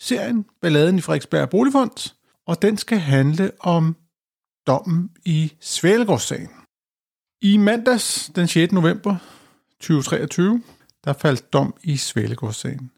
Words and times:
serien 0.00 0.44
Balladen 0.60 0.98
i 0.98 1.00
Frederiksberg 1.00 1.50
Boligfond, 1.50 2.14
og 2.46 2.62
den 2.62 2.76
skal 2.76 2.98
handle 2.98 3.50
om 3.60 3.96
dommen 4.66 5.10
i 5.24 5.52
Svælegårdssagen. 5.60 6.48
I 7.42 7.56
mandags 7.56 8.30
den 8.36 8.48
6. 8.48 8.72
november 8.72 9.16
2023, 9.80 10.62
der 11.04 11.12
faldt 11.12 11.52
dom 11.52 11.74
i 11.82 11.96
Svælegårdssagen. 11.96 12.90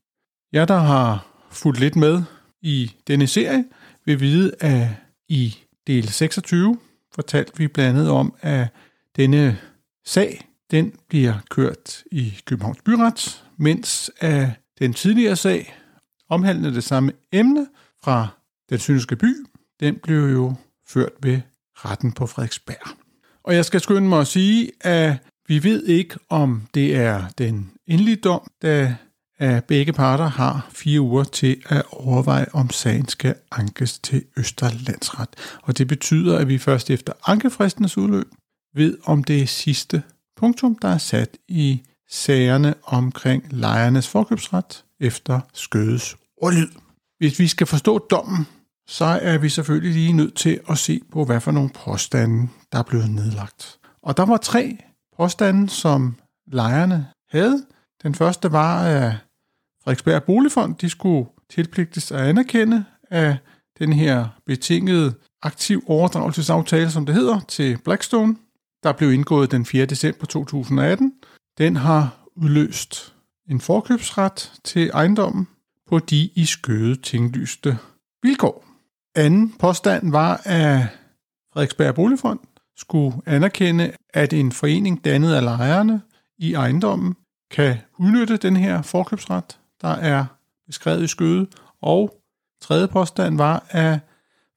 Jeg, 0.53 0.69
der 0.69 0.79
har 0.79 1.27
fulgt 1.51 1.81
lidt 1.81 1.97
med 1.97 2.23
i 2.63 2.93
denne 3.07 3.27
serie, 3.27 3.65
vil 4.05 4.21
vide, 4.21 4.53
at 4.61 4.89
i 5.29 5.59
del 5.87 6.09
26 6.09 6.79
fortalte 7.15 7.59
vi 7.59 7.69
blandt 7.69 7.99
andet 7.99 8.11
om, 8.11 8.35
at 8.41 8.69
denne 9.17 9.61
sag, 10.05 10.49
den 10.71 10.95
bliver 11.09 11.35
kørt 11.51 12.05
i 12.13 12.41
Københavns 12.45 12.83
Byret, 12.85 13.45
mens 13.57 14.11
at 14.19 14.49
den 14.79 14.95
tidligere 14.95 15.37
sag, 15.37 15.80
omhandlende 16.31 16.75
det 16.75 16.85
samme 16.85 17.13
emne 17.33 17.67
fra 18.05 18.29
den 18.71 18.79
synske 18.79 19.17
by, 19.17 19.37
den 19.81 19.97
blev 20.03 20.33
jo 20.33 20.55
ført 20.89 21.13
ved 21.23 21.41
retten 21.77 22.13
på 22.13 22.27
Frederiksberg. 22.27 22.89
Og 23.45 23.55
jeg 23.55 23.65
skal 23.65 23.81
skynde 23.81 24.09
mig 24.09 24.21
at 24.21 24.27
sige, 24.27 24.71
at 24.81 25.17
vi 25.49 25.65
ved 25.65 25.87
ikke, 25.87 26.17
om 26.29 26.63
det 26.75 26.97
er 26.97 27.29
den 27.39 27.71
endelige 27.87 28.17
dom, 28.17 28.51
da 28.63 28.97
at 29.39 29.65
begge 29.65 29.93
parter 29.93 30.27
har 30.27 30.69
fire 30.71 31.01
uger 31.01 31.25
til 31.25 31.63
at 31.69 31.83
overveje, 31.91 32.47
om 32.53 32.71
sagen 32.71 33.09
skal 33.09 33.35
ankes 33.53 33.99
til 33.99 34.25
Østerlandsret. 34.37 35.29
Og 35.63 35.79
det 35.79 35.89
betyder, 35.89 36.39
at 36.39 36.49
vi 36.49 36.59
først 36.59 36.91
efter 36.91 37.13
ankefristens 37.27 37.99
udløb 37.99 38.29
ved, 38.75 38.99
om 39.05 39.25
det 39.25 39.43
er 39.43 39.47
sidste 39.47 40.03
punktum, 40.37 40.79
der 40.83 40.89
er 40.89 40.99
sat 40.99 41.39
i 41.49 41.83
sagerne 42.09 42.75
omkring 42.85 43.45
lejernes 43.51 44.09
forkøbsret 44.09 44.85
efter 45.01 45.41
skødes 45.55 46.17
ordlyd. 46.41 46.69
Hvis 47.19 47.39
vi 47.39 47.47
skal 47.47 47.67
forstå 47.67 47.99
dommen, 47.99 48.47
så 48.89 49.05
er 49.05 49.39
vi 49.39 49.49
selvfølgelig 49.49 49.93
lige 49.93 50.13
nødt 50.13 50.35
til 50.37 50.61
at 50.69 50.79
se 50.79 51.01
på, 51.13 51.25
hvad 51.25 51.41
for 51.41 51.51
nogle 51.51 51.71
påstande, 51.85 52.49
der 52.73 52.79
er 52.79 52.83
blevet 52.83 53.11
nedlagt. 53.11 53.79
Og 54.03 54.17
der 54.17 54.27
var 54.27 54.37
tre 54.37 54.79
påstande, 55.17 55.69
som 55.69 56.17
lejerne 56.47 57.07
havde. 57.31 57.67
Den 58.03 58.15
første 58.15 58.53
var, 58.53 58.85
at 58.85 59.13
Frederiksberg 59.85 60.25
Boligfond 60.25 60.75
de 60.75 60.89
skulle 60.89 61.29
tilpligtes 61.51 62.13
at 62.13 62.21
anerkende, 62.21 62.85
af 63.11 63.37
den 63.79 63.93
her 63.93 64.29
betingede 64.47 65.15
aktiv 65.43 65.85
overdragelsesaftale, 65.87 66.91
som 66.91 67.07
det 67.07 67.15
hedder, 67.15 67.41
til 67.41 67.79
Blackstone, 67.85 68.37
der 68.83 68.93
blev 68.93 69.13
indgået 69.13 69.51
den 69.51 69.67
4. 69.67 69.87
december 69.87 70.27
2018, 70.27 71.13
den 71.59 71.77
har 71.77 72.27
udløst 72.37 73.15
en 73.51 73.61
forkøbsret 73.61 74.53
til 74.65 74.91
ejendommen 74.95 75.49
på 75.91 75.99
de 75.99 76.31
i 76.35 76.45
skøde 76.45 76.97
tinglyste 76.97 77.79
vilkår. 78.23 78.65
Anden 79.15 79.55
påstand 79.59 80.11
var, 80.11 80.41
at 80.45 80.83
Frederiksberg 81.53 81.95
Boligfond 81.95 82.39
skulle 82.77 83.17
anerkende, 83.27 83.93
at 84.15 84.33
en 84.33 84.53
forening 84.53 85.05
dannet 85.05 85.35
af 85.35 85.45
lejerne 85.45 86.03
i 86.39 86.55
ejendommen 86.55 87.15
kan 87.51 87.77
udnytte 87.99 88.37
den 88.37 88.57
her 88.57 88.83
forkøbsret, 88.83 89.59
der 89.81 89.89
er 89.89 90.25
beskrevet 90.67 91.03
i 91.03 91.07
skøde. 91.07 91.47
Og 91.83 92.21
tredje 92.61 92.89
påstand 92.89 93.37
var, 93.37 93.67
at 93.71 93.99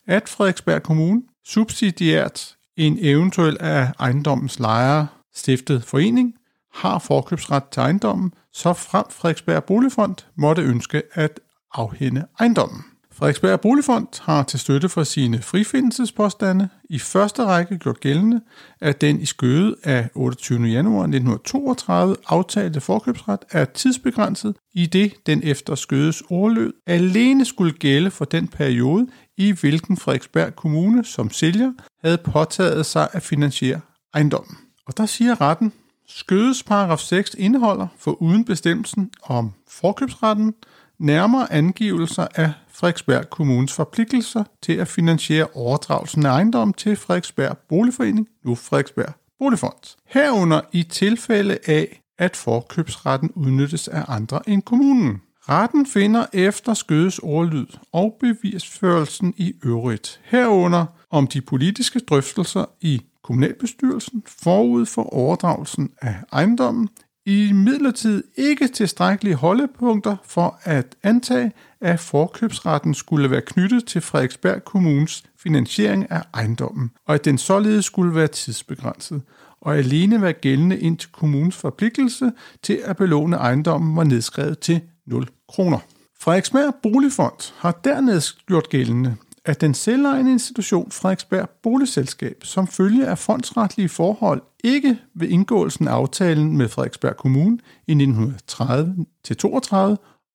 at 0.07 0.29
Frederiksberg 0.29 0.83
Kommune 0.83 1.21
subsidiært 1.45 2.55
en 2.77 2.97
eventuel 3.01 3.57
af 3.59 3.91
ejendommens 3.99 4.59
lejere 4.59 5.07
stiftet 5.35 5.83
forening 5.83 6.33
har 6.73 6.99
forkøbsret 6.99 7.63
til 7.71 7.79
ejendommen, 7.79 8.33
så 8.53 8.73
frem 8.73 9.05
Frederiksberg 9.09 9.63
Boligfond 9.63 10.15
måtte 10.35 10.61
ønske 10.61 11.03
at 11.13 11.39
afhænde 11.73 12.27
ejendommen. 12.39 12.83
Frederiksberg 13.17 13.61
Boligfond 13.61 14.21
har 14.21 14.43
til 14.43 14.59
støtte 14.59 14.89
for 14.89 15.03
sine 15.03 15.41
frifindelsespåstande 15.41 16.69
i 16.89 16.99
første 16.99 17.45
række 17.45 17.77
gjort 17.77 17.99
gældende, 17.99 18.41
at 18.81 19.01
den 19.01 19.21
i 19.21 19.25
skøde 19.25 19.75
af 19.83 20.09
28. 20.15 20.67
januar 20.67 21.03
1932 21.03 22.15
aftalte 22.27 22.81
forkøbsret 22.81 23.39
er 23.51 23.65
tidsbegrænset, 23.65 24.55
i 24.73 24.85
det 24.85 25.13
den 25.25 25.41
efter 25.43 25.75
skødes 25.75 26.23
ordlød 26.29 26.73
alene 26.87 27.45
skulle 27.45 27.71
gælde 27.71 28.11
for 28.11 28.25
den 28.25 28.47
periode, 28.47 29.07
i 29.37 29.51
hvilken 29.51 29.97
Frederiksberg 29.97 30.55
Kommune 30.55 31.05
som 31.05 31.31
sælger 31.31 31.71
havde 32.03 32.17
påtaget 32.17 32.85
sig 32.85 33.07
at 33.13 33.23
finansiere 33.23 33.79
ejendommen. 34.13 34.57
Og 34.87 34.97
der 34.97 35.05
siger 35.05 35.41
retten, 35.41 35.73
Skødes 36.09 36.63
paragraf 36.63 36.99
6 36.99 37.35
indeholder, 37.39 37.87
for 37.97 38.21
uden 38.21 38.45
bestemmelsen 38.45 39.11
om 39.23 39.51
forkøbsretten, 39.69 40.53
nærmere 40.99 41.53
angivelser 41.53 42.27
af 42.35 42.51
Frederiksberg 42.69 43.29
Kommunes 43.29 43.73
forpligtelser 43.73 44.43
til 44.61 44.73
at 44.73 44.87
finansiere 44.87 45.47
overdragelsen 45.53 46.25
af 46.25 46.29
ejendom 46.29 46.73
til 46.73 46.95
Frederiksberg 46.95 47.57
Boligforening, 47.69 48.27
nu 48.45 48.55
Frederiksberg 48.55 49.13
Boligfond. 49.39 49.95
Herunder 50.05 50.61
i 50.71 50.83
tilfælde 50.83 51.57
af, 51.67 52.01
at 52.17 52.35
forkøbsretten 52.35 53.31
udnyttes 53.35 53.87
af 53.87 54.03
andre 54.07 54.49
end 54.49 54.61
kommunen. 54.61 55.21
Retten 55.49 55.85
finder 55.85 56.25
efter 56.33 56.73
skødes 56.73 57.19
ordlyd 57.19 57.67
og 57.93 58.17
bevisførelsen 58.19 59.33
i 59.37 59.53
øvrigt 59.65 60.19
herunder 60.23 60.85
om 61.09 61.27
de 61.27 61.41
politiske 61.41 61.99
drøftelser 61.99 62.65
i 62.81 63.01
kommunalbestyrelsen 63.23 64.23
forud 64.25 64.85
for 64.85 65.13
overdragelsen 65.13 65.89
af 66.01 66.15
ejendommen 66.31 66.89
i 67.27 67.51
midlertid 67.51 68.23
ikke 68.35 68.67
tilstrækkelige 68.67 69.35
holdepunkter 69.35 70.15
for 70.23 70.59
at 70.63 70.95
antage, 71.03 71.51
at 71.81 71.99
forkøbsretten 71.99 72.93
skulle 72.93 73.31
være 73.31 73.41
knyttet 73.41 73.85
til 73.85 74.01
Frederiksberg 74.01 74.63
Kommunes 74.63 75.23
finansiering 75.37 76.11
af 76.11 76.23
ejendommen, 76.33 76.91
og 77.05 77.15
at 77.15 77.25
den 77.25 77.37
således 77.37 77.85
skulle 77.85 78.15
være 78.15 78.27
tidsbegrænset, 78.27 79.21
og 79.61 79.77
alene 79.77 80.21
være 80.21 80.33
gældende 80.33 80.79
indtil 80.79 81.11
kommunens 81.11 81.55
forpligtelse 81.55 82.31
til 82.63 82.79
at 82.85 82.97
belåne 82.97 83.35
ejendommen 83.35 83.95
var 83.95 84.03
nedskrevet 84.03 84.59
til 84.59 84.81
0 85.05 85.27
kroner. 85.49 85.79
Frederiksberg 86.19 86.75
Boligfond 86.83 87.53
har 87.57 87.79
dernæst 87.83 88.45
gjort 88.45 88.69
gældende, 88.69 89.15
at 89.47 89.61
den 89.61 89.73
selvejende 89.73 90.31
institution 90.31 90.91
Frederiksberg 90.91 91.49
Boligselskab 91.63 92.37
som 92.43 92.67
følge 92.67 93.07
af 93.07 93.17
fondsretlige 93.17 93.89
forhold 93.89 94.41
ikke 94.63 94.99
ved 95.15 95.27
indgåelsen 95.27 95.87
af 95.87 95.91
aftalen 95.91 96.57
med 96.57 96.69
Frederiksberg 96.69 97.17
Kommune 97.17 97.57
i 97.87 97.93
1930-32 97.93 99.77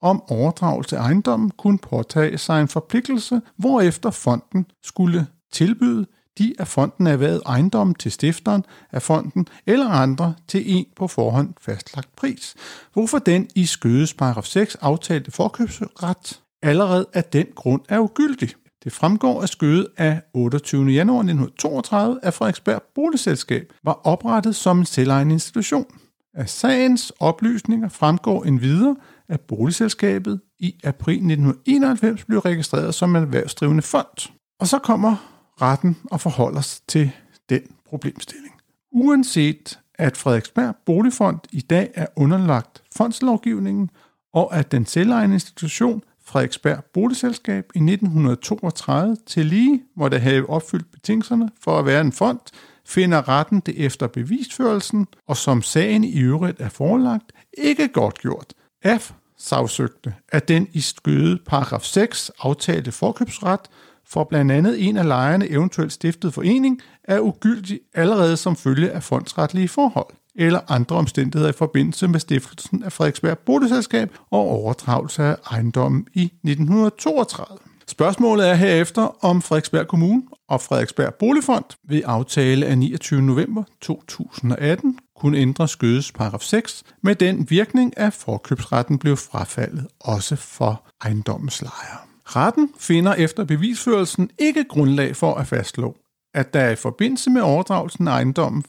om 0.03 0.23
overdragelse 0.29 0.97
af 0.97 1.03
ejendommen 1.03 1.51
kunne 1.51 1.79
påtage 1.79 2.39
sig 2.39 2.61
en 2.61 2.69
forpligtelse, 2.69 3.41
hvorefter 3.57 4.11
fonden 4.11 4.67
skulle 4.83 5.27
tilbyde 5.53 6.07
de 6.39 6.55
af 6.59 6.69
fonden 6.69 7.07
erhvervet 7.07 7.43
ejendommen 7.47 7.95
til 7.95 8.13
stifteren 8.13 8.65
af 8.93 9.03
fonden 9.03 9.47
eller 9.67 9.89
andre 9.89 10.35
til 10.49 10.77
en 10.77 10.87
på 10.97 11.07
forhånd 11.07 11.55
fastlagt 11.61 12.17
pris, 12.17 12.55
hvorfor 12.93 13.19
den 13.19 13.49
i 13.55 13.67
skødes 13.67 14.15
paragraf 14.15 14.45
6 14.45 14.75
aftalte 14.75 15.31
forkøbsret 15.31 16.41
allerede 16.63 17.07
af 17.13 17.25
den 17.25 17.47
grund 17.55 17.83
er 17.89 17.99
ugyldig. 17.99 18.55
Det 18.85 18.93
fremgår 18.93 19.43
af 19.43 19.49
skødet 19.49 19.87
af 19.97 20.23
28. 20.35 20.87
januar 20.87 21.19
1932, 21.19 22.21
at 22.23 22.35
Frederiksberg 22.35 22.83
Boligselskab 22.95 23.73
var 23.85 24.01
oprettet 24.05 24.57
som 24.57 24.79
en 24.79 24.85
selvejende 24.85 25.33
institution. 25.33 25.87
Af 26.35 26.49
sagens 26.49 27.13
oplysninger 27.21 27.89
fremgår 27.89 28.45
en 28.45 28.61
videre, 28.61 28.97
at 29.29 29.41
boligselskabet 29.41 30.41
i 30.59 30.81
april 30.85 31.15
1991 31.15 32.25
blev 32.25 32.39
registreret 32.39 32.95
som 32.95 33.17
en 33.17 33.23
erhvervsdrivende 33.23 33.83
fond. 33.83 34.31
Og 34.61 34.69
så 34.69 34.79
kommer 34.79 35.17
retten 35.63 35.97
og 36.11 36.21
forholder 36.21 36.61
sig 36.61 36.83
til 36.89 37.11
den 37.49 37.63
problemstilling. 37.89 38.55
Uanset 38.93 39.79
at 39.95 40.17
Frederiksberg 40.17 40.77
Boligfond 40.87 41.39
i 41.53 41.61
dag 41.61 41.91
er 41.95 42.07
underlagt 42.17 42.83
fondslovgivningen, 42.97 43.91
og 44.35 44.57
at 44.57 44.73
den 44.73 44.87
selvejende 44.87 45.35
institution 45.35 46.03
Frederiksberg 46.25 46.85
Boligselskab 46.95 47.65
i 47.75 47.79
1932 47.79 49.17
til 49.27 49.47
lige 49.47 49.83
hvor 49.97 50.09
det 50.09 50.21
have 50.21 50.51
opfyldt 50.51 50.93
betingelserne 50.93 51.51
for 51.61 51.79
at 51.79 51.87
være 51.87 52.01
en 52.01 52.13
fond, 52.13 52.41
finder 52.87 53.29
retten 53.29 53.61
det 53.61 53.85
efter 53.85 54.07
bevisførelsen, 54.07 55.07
og 55.29 55.37
som 55.37 55.63
sagen 55.63 56.05
i 56.05 56.21
øvrigt 56.21 56.61
er 56.61 56.69
forelagt, 56.69 57.33
ikke 57.59 57.89
godt 57.89 58.19
gjort. 58.19 58.55
F 58.99 59.13
sagsøgte, 59.39 60.15
at 60.29 60.49
den 60.49 60.69
i 60.73 60.81
skøde 60.81 61.39
paragraf 61.47 61.83
6 61.83 62.31
aftalte 62.41 62.93
forkøbsret 62.93 63.61
for 64.09 64.25
blandt 64.25 64.53
andet 64.53 64.89
en 64.89 64.97
af 64.97 65.07
lejerne 65.07 65.51
eventuelt 65.51 65.93
stiftet 65.93 66.35
forening 66.35 66.81
er 67.05 67.21
ugyldig 67.21 67.81
allerede 67.95 68.37
som 68.37 68.57
følge 68.57 68.91
af 68.91 69.03
fondsretlige 69.03 69.69
forhold 69.69 70.15
eller 70.37 70.61
andre 70.69 70.97
omstændigheder 70.97 71.53
i 71.53 71.57
forbindelse 71.57 72.09
med 72.09 72.21
stiftelsen 72.21 72.83
af 72.83 72.93
Frederiksberg 72.93 73.39
Boligselskab 73.39 74.11
og 74.31 74.41
overdragelse 74.41 75.23
af 75.23 75.37
ejendommen 75.51 76.07
i 76.15 76.25
1932. 76.25 77.59
Spørgsmålet 77.87 78.49
er 78.49 78.55
herefter, 78.55 79.25
om 79.25 79.43
Frederiksberg 79.43 79.89
Kommune 79.89 80.23
og 80.49 80.61
Frederiksberg 80.61 81.15
Boligfond 81.15 81.65
ved 81.89 82.03
aftale 82.05 82.67
af 82.67 82.79
29. 82.79 83.23
november 83.23 83.63
2018 83.81 84.99
kunne 85.17 85.39
ændre 85.39 85.69
skødes 85.69 86.13
paragraf 86.13 86.41
6 86.41 86.83
med 87.03 87.15
den 87.15 87.51
virkning, 87.51 87.93
at 87.97 88.13
forkøbsretten 88.13 88.99
blev 88.99 89.17
frafaldet 89.17 89.87
også 90.01 90.37
for 90.37 90.83
ejendommens 91.05 91.63
lejere. 91.63 91.99
Retten 92.27 92.71
finder 92.79 93.15
efter 93.15 93.45
bevisførelsen 93.45 94.31
ikke 94.39 94.65
grundlag 94.65 95.17
for 95.17 95.35
at 95.35 95.47
fastslå, 95.47 95.97
at 96.35 96.55
der 96.55 96.71
i 96.71 96.77
forbindelse 96.77 97.31
med 97.31 97.43
overdragelsen 97.43 98.09
af 98.09 98.13
ejendommen 98.13 98.65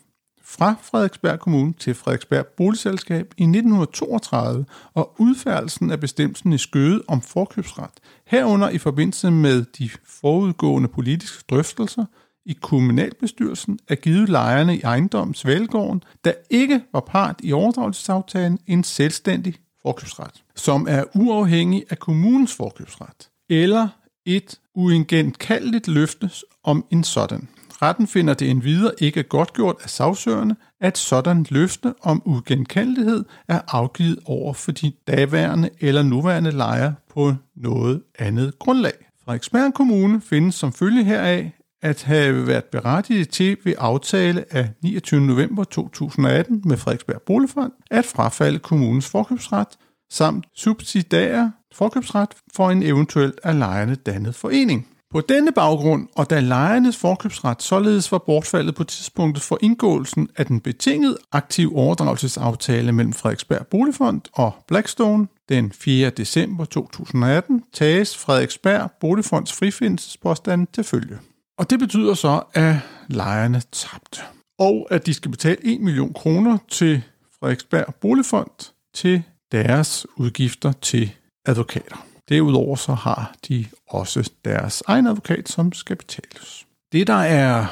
fra 0.58 0.76
Frederiksberg 0.82 1.40
Kommune 1.40 1.74
til 1.74 1.94
Frederiksberg 1.94 2.46
Boligselskab 2.46 3.34
i 3.38 3.44
1932 3.44 4.66
og 4.94 5.16
udfærdelsen 5.20 5.92
af 5.92 6.00
bestemmelsen 6.00 6.54
i 6.54 6.58
skøde 6.58 7.04
om 7.08 7.22
forkøbsret, 7.22 7.92
herunder 8.28 8.70
i 8.70 8.78
forbindelse 8.78 9.32
med 9.32 9.66
de 9.78 9.90
forudgående 10.06 10.90
politiske 10.90 11.44
drøftelser 11.50 12.06
i 12.46 12.58
kommunalbestyrelsen 12.62 13.80
er 13.88 13.96
givet 13.96 14.30
lejerne 14.30 14.78
i 14.78 14.82
ejendommens 14.82 15.46
Valgården, 15.46 16.04
der 16.24 16.34
ikke 16.50 16.82
var 16.94 17.00
part 17.00 17.36
i 17.44 17.54
overdragelsesaftalen, 17.54 18.60
en 18.68 18.84
selvstændig 18.84 19.56
forkøbsret, 19.82 20.44
som 20.56 20.88
er 20.90 21.04
uafhængig 21.16 21.84
af 21.90 22.00
kommunens 22.00 22.56
forkøbsret, 22.56 23.30
eller 23.50 23.88
et 24.26 24.60
uigenkaldeligt 24.76 25.88
løfte 25.88 26.30
om 26.64 26.86
en 26.92 27.04
sådan. 27.04 27.48
Retten 27.84 28.08
finder 28.08 28.34
det 28.34 28.50
endvidere 28.50 28.92
ikke 29.00 29.24
godt 29.24 29.54
gjort 29.54 29.76
af 29.84 29.90
sagsøgerne, 29.90 30.56
at 30.82 30.98
sådan 30.98 31.46
løfte 31.50 31.94
om 32.02 32.22
ugenkendelighed 32.26 33.26
er 33.48 33.60
afgivet 33.68 34.20
over 34.26 34.54
for 34.54 34.72
de 34.72 34.92
daværende 35.08 35.70
eller 35.80 36.04
nuværende 36.04 36.52
lejer 36.52 36.94
på 37.14 37.34
noget 37.56 38.02
andet 38.20 38.60
grundlag. 38.60 38.94
Frederiksberg 39.26 39.74
Kommune 39.74 40.22
findes 40.22 40.56
som 40.56 40.74
følge 40.74 41.04
heraf 41.04 41.52
at 41.82 42.04
have 42.04 42.48
været 42.48 42.64
berettiget 42.64 43.30
til 43.30 43.58
ved 43.64 43.74
aftale 43.78 44.46
af 44.52 44.70
29. 44.82 45.22
november 45.22 45.64
2018 45.64 46.62
med 46.66 46.78
Frederiksberg 46.78 47.22
Boligfond 47.22 47.72
at 47.92 48.06
frafalde 48.06 48.60
kommunens 48.60 49.10
forkøbsret 49.10 49.68
samt 50.10 50.46
subsidiære 50.56 51.52
forkøbsret 51.74 52.30
for 52.56 52.70
en 52.70 52.84
eventuelt 52.84 53.40
af 53.44 53.60
lejerne 53.60 53.96
dannet 53.96 54.36
forening. 54.36 54.88
På 55.14 55.22
denne 55.22 55.52
baggrund, 55.52 56.08
og 56.16 56.30
da 56.30 56.40
lejernes 56.40 56.98
forkøbsret 56.98 57.64
således 57.64 58.12
var 58.12 58.18
bortfaldet 58.18 58.76
på 58.76 58.84
tidspunktet 58.84 59.44
for 59.44 59.58
indgåelsen 59.62 60.30
af 60.38 60.46
den 60.46 60.60
betingede 60.60 61.18
aktiv 61.32 61.78
overdragelsesaftale 61.78 62.92
mellem 62.92 63.14
Frederiksberg 63.14 63.68
Boligfond 63.68 64.22
og 64.34 64.52
Blackstone 64.68 65.28
den 65.50 65.72
4. 65.72 66.10
december 66.10 66.66
2018, 66.66 67.64
tages 67.74 68.18
Frederiksberg 68.18 68.92
Boligfonds 69.00 69.54
frifindelsespåstand 69.54 70.68
til 70.74 70.84
følge. 70.84 71.18
Og 71.58 71.70
det 71.70 71.80
betyder 71.80 72.14
så, 72.14 72.42
at 72.54 72.76
lejerne 73.08 73.62
tabte. 73.72 74.22
Og 74.60 74.88
at 74.92 75.06
de 75.06 75.14
skal 75.14 75.32
betale 75.32 75.58
1 75.64 75.82
million 75.82 76.14
kroner 76.14 76.58
til 76.70 77.04
Frederiksberg 77.40 77.96
Boligfond 78.02 78.74
til 78.96 79.24
deres 79.52 80.08
udgifter 80.18 80.72
til 80.72 81.12
advokater. 81.46 82.13
Derudover 82.30 82.76
så 82.76 82.94
har 82.94 83.36
de 83.48 83.66
også 83.90 84.32
deres 84.46 84.84
egen 84.88 85.08
advokat, 85.08 85.50
som 85.50 85.74
skal 85.74 85.96
betales. 85.96 86.66
Det, 86.92 87.08
der 87.08 87.14
er 87.14 87.66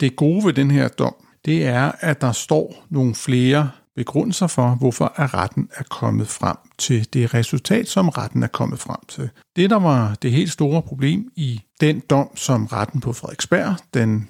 det 0.00 0.16
gode 0.16 0.44
ved 0.44 0.52
den 0.52 0.70
her 0.70 0.88
dom, 0.88 1.14
det 1.44 1.66
er, 1.66 1.92
at 2.00 2.20
der 2.20 2.32
står 2.32 2.84
nogle 2.88 3.14
flere 3.14 3.70
begrundelser 3.96 4.46
for, 4.46 4.70
hvorfor 4.70 5.12
er 5.16 5.34
retten 5.34 5.68
er 5.74 5.82
kommet 5.82 6.28
frem 6.28 6.56
til 6.78 7.12
det 7.12 7.34
resultat, 7.34 7.88
som 7.88 8.08
retten 8.08 8.42
er 8.42 8.46
kommet 8.46 8.78
frem 8.78 8.98
til. 9.08 9.30
Det, 9.56 9.70
der 9.70 9.78
var 9.78 10.14
det 10.22 10.32
helt 10.32 10.52
store 10.52 10.82
problem 10.82 11.32
i 11.36 11.60
den 11.80 12.00
dom, 12.10 12.36
som 12.36 12.66
retten 12.66 13.00
på 13.00 13.12
Frederiksberg 13.12 13.76
den 13.94 14.28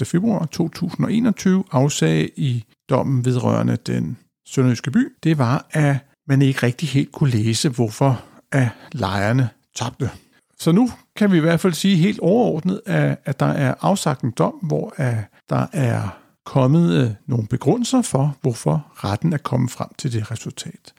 1. 0.00 0.06
februar 0.06 0.46
2021 0.46 1.64
afsagde 1.70 2.28
i 2.36 2.64
dommen 2.90 3.24
vedrørende 3.24 3.76
den 3.76 4.18
sønderjyske 4.46 4.90
by, 4.90 5.12
det 5.22 5.38
var, 5.38 5.66
at 5.70 5.96
man 6.28 6.42
ikke 6.42 6.62
rigtig 6.62 6.88
helt 6.88 7.12
kunne 7.12 7.30
læse, 7.30 7.68
hvorfor 7.68 8.24
af 8.54 8.68
lejerne 8.92 9.48
tabte. 9.76 10.10
Så 10.58 10.72
nu 10.72 10.90
kan 11.16 11.32
vi 11.32 11.36
i 11.36 11.40
hvert 11.40 11.60
fald 11.60 11.72
sige 11.72 11.96
helt 11.96 12.20
overordnet, 12.20 12.80
at, 13.24 13.40
der 13.40 13.46
er 13.46 13.74
afsagt 13.80 14.22
en 14.22 14.30
dom, 14.30 14.54
hvor 14.54 14.94
der 15.50 15.66
er 15.72 16.08
kommet 16.44 17.02
øh, 17.02 17.10
nogle 17.26 17.46
begrundelser 17.46 18.02
for, 18.02 18.36
hvorfor 18.40 18.86
retten 18.94 19.32
er 19.32 19.38
kommet 19.38 19.70
frem 19.70 19.88
til 19.98 20.12
det 20.12 20.30
resultat. 20.30 20.92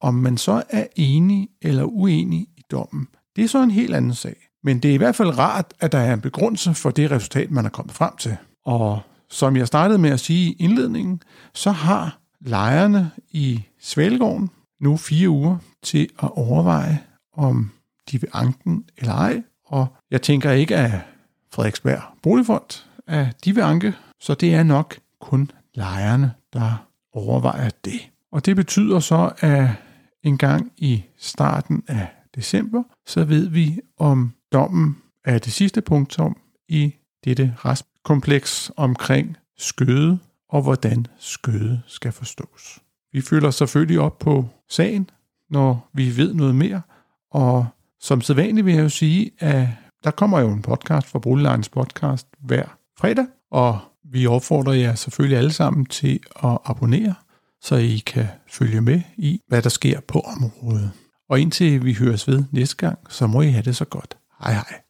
Om 0.00 0.14
man 0.14 0.36
så 0.36 0.62
er 0.68 0.86
enig 0.96 1.48
eller 1.62 1.84
uenig 1.84 2.40
i 2.40 2.62
dommen, 2.70 3.08
det 3.36 3.44
er 3.44 3.48
så 3.48 3.62
en 3.62 3.70
helt 3.70 3.94
anden 3.94 4.14
sag. 4.14 4.36
Men 4.64 4.78
det 4.78 4.90
er 4.90 4.94
i 4.94 4.96
hvert 4.96 5.16
fald 5.16 5.38
rart, 5.38 5.74
at 5.80 5.92
der 5.92 5.98
er 5.98 6.14
en 6.14 6.20
begrundelse 6.20 6.74
for 6.74 6.90
det 6.90 7.10
resultat, 7.10 7.50
man 7.50 7.64
er 7.64 7.68
kommet 7.68 7.94
frem 7.94 8.16
til. 8.18 8.36
Og 8.64 9.00
som 9.30 9.56
jeg 9.56 9.66
startede 9.66 9.98
med 9.98 10.10
at 10.10 10.20
sige 10.20 10.50
i 10.50 10.56
indledningen, 10.58 11.22
så 11.54 11.70
har 11.70 12.18
lejerne 12.40 13.10
i 13.30 13.62
Svalgården 13.80 14.50
nu 14.80 14.96
fire 14.96 15.28
uger 15.28 15.56
til 15.82 16.08
at 16.22 16.30
overveje, 16.32 16.98
om 17.32 17.70
de 18.10 18.20
vil 18.20 18.30
anken 18.32 18.84
eller 18.96 19.14
ej. 19.14 19.42
Og 19.66 19.86
jeg 20.10 20.22
tænker 20.22 20.50
ikke, 20.50 20.76
at 20.76 20.92
Frederiksberg 21.52 22.02
Boligfond, 22.22 22.84
at 23.06 23.44
de 23.44 23.54
vil 23.54 23.62
anke, 23.62 23.94
så 24.20 24.34
det 24.34 24.54
er 24.54 24.62
nok 24.62 24.98
kun 25.20 25.50
lejerne, 25.74 26.32
der 26.52 26.86
overvejer 27.12 27.70
det. 27.84 28.10
Og 28.32 28.46
det 28.46 28.56
betyder 28.56 29.00
så, 29.00 29.32
at 29.38 29.68
en 30.22 30.38
gang 30.38 30.72
i 30.76 31.04
starten 31.16 31.84
af 31.88 32.06
december, 32.34 32.82
så 33.06 33.24
ved 33.24 33.48
vi 33.48 33.80
om 33.98 34.32
dommen 34.52 34.96
er 35.24 35.38
det 35.38 35.52
sidste 35.52 35.80
punktum 35.80 36.36
i 36.68 36.94
dette 37.24 37.54
restkompleks 37.58 38.70
omkring 38.76 39.36
skøde 39.58 40.18
og 40.48 40.62
hvordan 40.62 41.06
skøde 41.18 41.82
skal 41.86 42.12
forstås. 42.12 42.78
Vi 43.12 43.20
følger 43.20 43.50
selvfølgelig 43.50 44.00
op 44.00 44.18
på 44.18 44.48
sagen, 44.68 45.10
når 45.50 45.90
vi 45.92 46.16
ved 46.16 46.34
noget 46.34 46.54
mere, 46.54 46.82
og 47.30 47.66
som 48.00 48.20
sædvanligt 48.20 48.64
vil 48.64 48.74
jeg 48.74 48.82
jo 48.82 48.88
sige, 48.88 49.30
at 49.38 49.68
der 50.04 50.10
kommer 50.10 50.40
jo 50.40 50.50
en 50.50 50.62
podcast 50.62 51.06
fra 51.06 51.18
Brulejens 51.18 51.68
podcast 51.68 52.26
hver 52.40 52.64
fredag, 52.98 53.26
og 53.50 53.78
vi 54.04 54.26
opfordrer 54.26 54.72
jer 54.72 54.94
selvfølgelig 54.94 55.38
alle 55.38 55.52
sammen 55.52 55.86
til 55.86 56.20
at 56.44 56.58
abonnere, 56.64 57.14
så 57.62 57.76
I 57.76 58.02
kan 58.06 58.26
følge 58.48 58.80
med 58.80 59.00
i, 59.16 59.40
hvad 59.48 59.62
der 59.62 59.68
sker 59.68 60.00
på 60.00 60.20
området. 60.20 60.90
Og 61.28 61.40
indtil 61.40 61.84
vi 61.84 61.94
høres 61.94 62.28
ved 62.28 62.44
næste 62.50 62.76
gang, 62.76 62.98
så 63.08 63.26
må 63.26 63.40
I 63.40 63.48
have 63.48 63.62
det 63.62 63.76
så 63.76 63.84
godt. 63.84 64.16
Hej 64.42 64.52
hej. 64.52 64.89